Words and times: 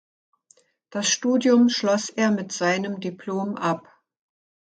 Das 0.89 1.07
Studium 1.09 1.69
schloss 1.69 2.09
er 2.09 2.31
mit 2.31 2.51
seinem 2.51 2.99
Diplom 2.99 3.53
ab. 3.55 3.87